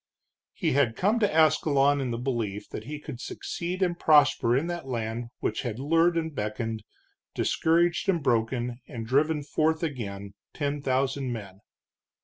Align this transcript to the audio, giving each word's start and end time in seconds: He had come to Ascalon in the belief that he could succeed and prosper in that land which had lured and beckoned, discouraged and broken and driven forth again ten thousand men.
He 0.53 0.71
had 0.71 0.95
come 0.95 1.19
to 1.19 1.31
Ascalon 1.31 2.01
in 2.01 2.09
the 2.09 2.17
belief 2.17 2.67
that 2.69 2.85
he 2.85 2.97
could 2.99 3.21
succeed 3.21 3.83
and 3.83 3.99
prosper 3.99 4.57
in 4.57 4.65
that 4.65 4.87
land 4.87 5.29
which 5.41 5.61
had 5.61 5.77
lured 5.77 6.17
and 6.17 6.33
beckoned, 6.33 6.83
discouraged 7.35 8.09
and 8.09 8.23
broken 8.23 8.81
and 8.87 9.05
driven 9.05 9.43
forth 9.43 9.83
again 9.83 10.33
ten 10.55 10.81
thousand 10.81 11.31
men. 11.31 11.61